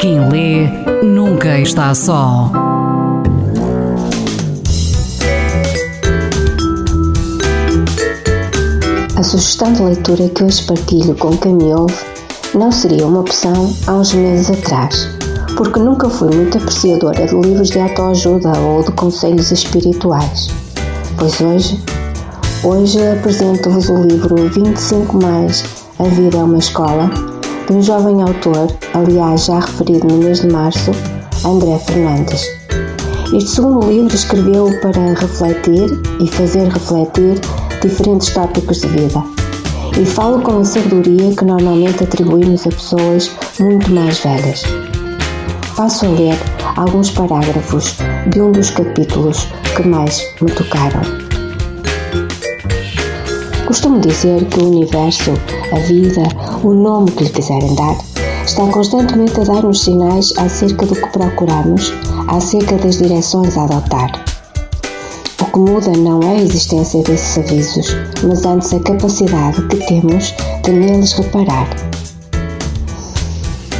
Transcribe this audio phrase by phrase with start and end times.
[0.00, 0.66] Quem lê
[1.04, 2.50] nunca está só.
[9.14, 11.94] A sugestão de leitura que hoje partilho com quem me ouve
[12.52, 15.08] não seria uma opção há uns meses atrás,
[15.56, 20.48] porque nunca fui muito apreciadora de livros de autoajuda ou de conselhos espirituais.
[21.16, 21.80] Pois hoje,
[22.64, 25.64] hoje apresento-vos o livro 25 mais
[26.00, 27.08] A Vida é uma Escola,
[27.66, 30.90] de um jovem autor, aliás já referido no mês de março,
[31.44, 32.46] André Fernandes.
[33.34, 35.88] Este segundo livro escreveu para refletir
[36.20, 37.40] e fazer refletir
[37.80, 39.22] diferentes tópicos de vida.
[40.00, 43.30] E falo com a sabedoria que normalmente atribuímos a pessoas
[43.60, 44.62] muito mais velhas.
[45.76, 46.38] Passo a ler
[46.76, 47.96] alguns parágrafos
[48.28, 51.21] de um dos capítulos que mais me tocaram.
[53.72, 55.30] Costumo dizer que o universo,
[55.74, 56.22] a vida,
[56.62, 57.96] o nome que lhe quiserem dar,
[58.44, 61.90] está constantemente a dar-nos sinais acerca do que procuramos,
[62.28, 64.12] acerca das direções a adotar.
[65.40, 70.34] O que muda não é a existência desses avisos, mas antes a capacidade que temos
[70.64, 71.66] de neles reparar.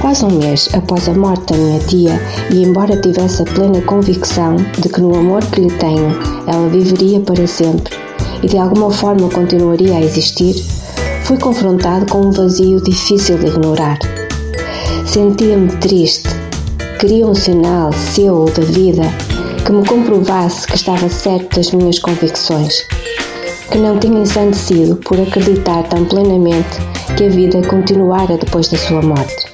[0.00, 2.20] Quase um mês após a morte da minha tia,
[2.50, 6.10] e embora tivesse a plena convicção de que no amor que lhe tenho
[6.48, 8.05] ela viveria para sempre
[8.42, 10.54] e de alguma forma continuaria a existir,
[11.24, 13.98] fui confrontado com um vazio difícil de ignorar.
[15.04, 16.28] Sentia-me triste.
[17.00, 19.02] Queria um sinal seu da vida
[19.64, 22.82] que me comprovasse que estava certo das minhas convicções,
[23.70, 26.78] que não tinha ensandecido por acreditar tão plenamente
[27.16, 29.46] que a vida continuara depois da sua morte.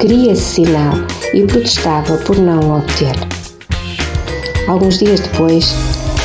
[0.00, 0.94] Queria esse sinal
[1.34, 3.14] e protestava por não o obter.
[4.68, 5.74] Alguns dias depois,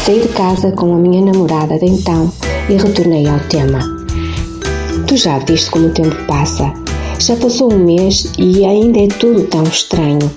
[0.05, 2.31] saí de casa com a minha namorada de então
[2.69, 3.79] e retornei ao tema.
[5.07, 6.73] Tu já viste como o tempo passa?
[7.19, 10.31] Já passou um mês e ainda é tudo tão estranho.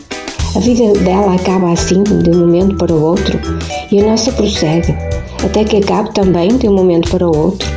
[0.55, 3.41] A vida dela acaba assim, de um momento para o outro,
[3.91, 4.95] e a nossa prossegue,
[5.43, 7.69] até que acabe também de um momento para o outro.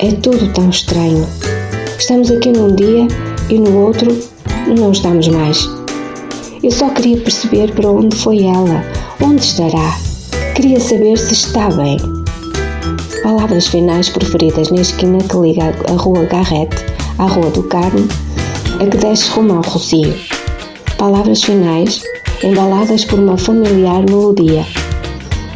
[0.00, 1.26] É tudo tão estranho.
[1.98, 3.08] Estamos aqui num dia
[3.48, 4.16] e no outro
[4.66, 5.68] não estamos mais.
[6.62, 8.84] Eu só queria perceber para onde foi ela,
[9.22, 10.13] onde estará.
[10.54, 11.96] Queria saber se está bem.
[13.24, 16.76] Palavras finais preferidas na esquina que liga a Rua Garrete
[17.18, 18.06] à Rua do Carmo,
[18.80, 20.14] a que desce rumo ao Rocio.
[20.96, 22.04] Palavras finais
[22.44, 24.64] embaladas por uma familiar melodia.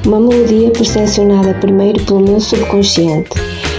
[0.04, 3.30] Uma melodia percepcionada primeiro pelo meu subconsciente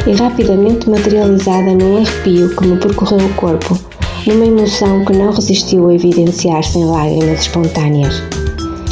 [0.07, 3.77] e rapidamente materializada num arrepio que me percorreu o corpo,
[4.25, 8.38] numa emoção que não resistiu a evidenciar-se em lágrimas espontâneas.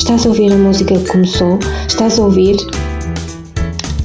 [0.07, 1.59] Estás a ouvir a música que começou?
[1.85, 2.55] Estás a ouvir?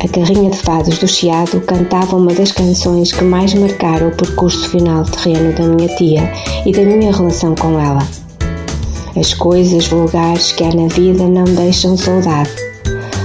[0.02, 4.68] A carrinha de fados do Chiado cantava uma das canções que mais marcaram o percurso
[4.68, 6.28] final terreno da minha tia
[6.66, 8.00] e da minha relação com ela.
[9.14, 12.50] As coisas vulgares que há na vida não deixam saudade.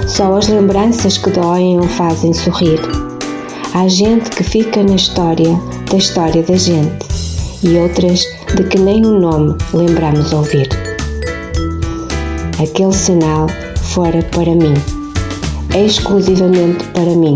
[0.08, 2.80] Só as lembranças que doem o fazem sorrir.
[3.74, 5.60] Há gente que fica na história
[5.90, 7.08] da história da gente
[7.64, 8.22] e outras
[8.56, 10.87] de que nem o nome lembramos ouvir.
[12.60, 13.48] Aquele sinal
[13.82, 14.74] fora para mim,
[15.76, 17.36] exclusivamente para mim,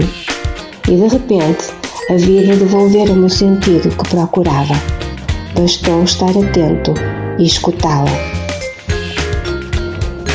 [0.88, 1.68] e de repente
[2.10, 4.74] a vida devolvera-me o sentido que procurava.
[5.56, 6.94] Bastou estar atento
[7.38, 8.12] e escutá-la.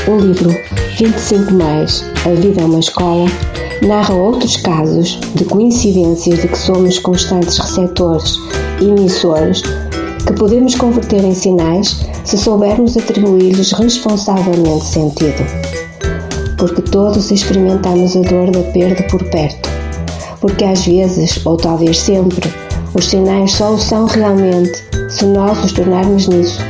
[0.06, 0.50] O livro
[0.98, 3.26] 25 mais A Vida é uma Escola
[3.82, 8.38] narra outros casos de coincidências de que somos constantes receptores
[8.80, 9.62] e emissores
[10.26, 15.46] que podemos converter em sinais se soubermos atribuir-lhes responsavelmente sentido.
[16.58, 19.70] Porque todos experimentamos a dor da perda por perto.
[20.40, 22.52] Porque às vezes, ou talvez sempre,
[22.94, 26.60] os sinais só o são realmente se nós os tornarmos nisso.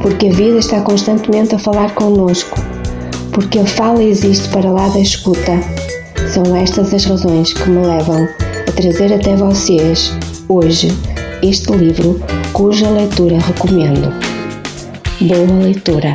[0.00, 2.58] Porque a vida está constantemente a falar connosco.
[3.32, 5.58] Porque a fala existe para lá da escuta.
[6.32, 8.28] São estas as razões que me levam
[8.68, 10.12] a trazer até vocês,
[10.48, 10.88] hoje,
[11.42, 12.20] este livro
[12.52, 14.12] cuja leitura recomendo.
[15.20, 16.14] Boa leitura!